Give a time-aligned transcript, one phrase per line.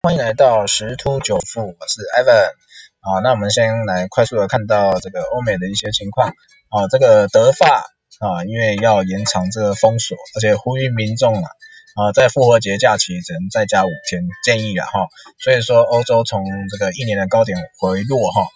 [0.00, 2.52] 欢迎来到十突九富，我是 Evan
[3.00, 3.18] 啊。
[3.24, 6.28] 那我们先来快速的看到这个欧美的一些情况
[6.68, 6.86] 啊。
[6.88, 7.84] 这个德法
[8.20, 11.50] 啊，因为要延长这个封锁，而且呼吁民众啊
[11.96, 15.08] 啊，在复活节假期只能再加五天，建议啊哈。
[15.40, 18.46] 所以说欧洲从这个一年的高点回落哈，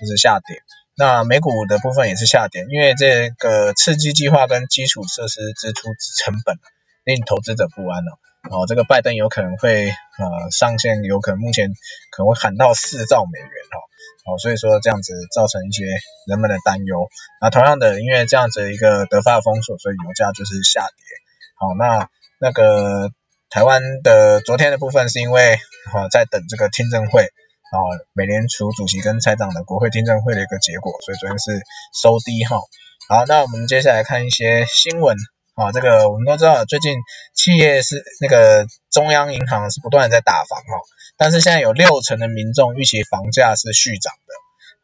[0.00, 0.62] 就是下跌。
[0.96, 5.90] 那美股的部分也是下跌，因为这个刺激计划跟基础设施支出
[6.24, 6.56] 成本
[7.04, 8.18] 令投资者不安了。
[8.37, 11.68] 哦，哦这个拜登有可能会呃上线，有可能目前
[12.10, 15.84] 可能会喊到四兆美元哈，哦，所以说这样子造成一些
[16.26, 17.08] 人们的担忧。
[17.40, 20.96] 那同样的，因为这样子一个德法封锁，所以油价就是下跌。
[21.56, 22.08] 好，那
[22.40, 23.10] 那个
[23.50, 25.54] 台湾的昨天的部分是因为
[25.92, 27.76] 哦在等这个听证会，啊
[28.14, 31.60] 美联储主席跟财长的国会听证会的一个结果，所以昨天是
[32.00, 32.56] 收低哈。
[33.08, 35.16] 好，那我们接下来看一些新闻。
[35.58, 37.00] 啊，这个我们都知道，最近
[37.34, 40.78] 企业是那个中央银行是不断的在打房哈，
[41.16, 44.34] 但是现在有六成的民众预期房价是续涨的，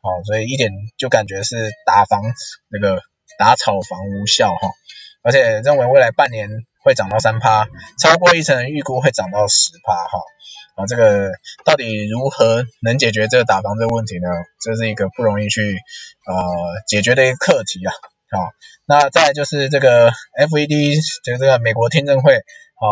[0.02, 2.24] 哦，所以一点就感觉是打房
[2.68, 3.00] 那个
[3.38, 4.68] 打炒房无效哈，
[5.22, 6.48] 而且认为未来半年
[6.82, 7.68] 会涨到三趴，
[8.02, 10.18] 超过一成预估会涨到十趴哈，
[10.74, 11.30] 啊，这个
[11.64, 14.28] 到底如何能解决这个打房这个问题呢？
[14.60, 15.60] 这是一个不容易去
[16.26, 16.34] 呃
[16.88, 17.94] 解决的一个课题啊。
[18.30, 18.52] 好，
[18.86, 22.84] 那再就是这个 FED 就这个美国听证会，啊，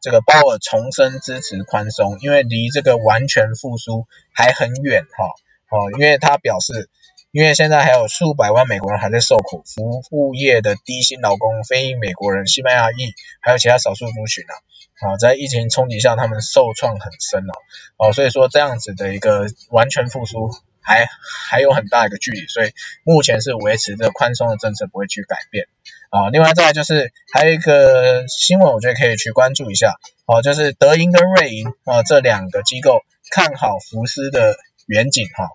[0.00, 5.26] 这个鲍尔重申支持宽松，因为离这个完全复苏还很远哈，
[5.70, 6.88] 哦，因为他表示，
[7.30, 20.50] 因为现在还有数百万美国人还在受苦，服务业的低薪劳工、非裔美国人、西班牙裔，还有其他少数族群啊，啊，在疫情冲击下，他们受创很深哦，哦，所以说这样子的一个完全复苏。
[20.88, 21.06] 还
[21.50, 22.72] 还有很大一个距离，所以
[23.04, 25.66] 目前是维持着宽松的政策不会去改变
[26.08, 26.30] 啊。
[26.30, 29.92] 另外再就是还有一个新闻，我觉得可以去关注一下
[30.24, 35.50] 哦，就是德银跟瑞银啊这两个机构看好福斯的远景哈，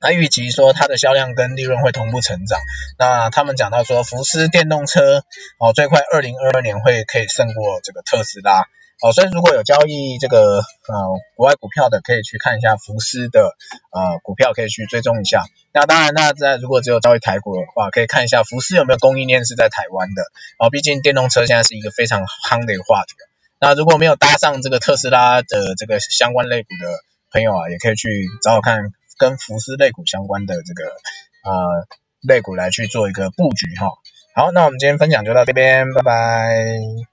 [0.00, 2.60] 那预期说它的销量跟利润会同步成长。
[2.98, 5.24] 那他们讲到说福斯电动车
[5.58, 8.64] 哦最快二零二二年会可以胜过这个特斯拉。
[9.02, 10.94] 哦，所以如果有交易这个呃
[11.34, 13.56] 国外股票的，可以去看一下福斯的
[13.92, 15.42] 呃股票，可以去追踪一下。
[15.72, 20.22] 那当然，那在如果只有交易台股的话，可以看一下福斯有没有供应链是在台湾的。
[20.58, 23.14] 哦，毕竟电动车现在是一个非常夯的一个话题。
[23.58, 27.02] 那如果没有搭上这个特斯拉的这个相关类股的
[27.32, 30.84] 朋友啊，也可以去找找看跟福斯肋骨相关的这个
[31.44, 31.86] 呃
[32.26, 33.90] 肋骨来去做一个布局哈。
[34.34, 37.09] 好，那我们今天分享就到这边，拜拜。